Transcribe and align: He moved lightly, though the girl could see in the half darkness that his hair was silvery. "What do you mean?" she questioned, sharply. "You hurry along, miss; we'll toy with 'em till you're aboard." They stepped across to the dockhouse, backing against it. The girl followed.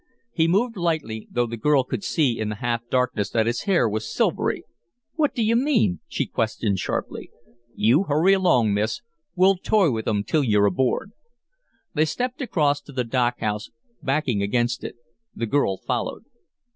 He 0.31 0.47
moved 0.47 0.77
lightly, 0.77 1.27
though 1.29 1.45
the 1.45 1.57
girl 1.57 1.83
could 1.83 2.03
see 2.03 2.39
in 2.39 2.49
the 2.49 2.55
half 2.55 2.81
darkness 2.89 3.29
that 3.29 3.45
his 3.45 3.65
hair 3.69 3.87
was 3.87 4.11
silvery. 4.11 4.63
"What 5.13 5.35
do 5.35 5.43
you 5.43 5.55
mean?" 5.55 5.99
she 6.07 6.25
questioned, 6.25 6.79
sharply. 6.79 7.29
"You 7.75 8.05
hurry 8.05 8.33
along, 8.33 8.73
miss; 8.73 9.01
we'll 9.35 9.57
toy 9.57 9.91
with 9.91 10.07
'em 10.07 10.23
till 10.23 10.43
you're 10.43 10.65
aboard." 10.65 11.11
They 11.93 12.05
stepped 12.05 12.41
across 12.41 12.81
to 12.81 12.91
the 12.91 13.03
dockhouse, 13.03 13.69
backing 14.01 14.41
against 14.41 14.83
it. 14.83 14.95
The 15.35 15.45
girl 15.45 15.77
followed. 15.77 16.23